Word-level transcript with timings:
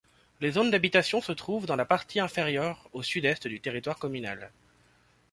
Les 0.39 0.49
zones 0.49 0.71
d'habitation 0.71 1.21
se 1.21 1.31
trouvent 1.31 1.67
dans 1.67 1.75
la 1.75 1.85
partie 1.85 2.19
inférieure 2.19 2.89
au 2.91 3.03
sud-est 3.03 3.45
du 3.47 3.61
territoire 3.61 3.99
communal. 3.99 4.49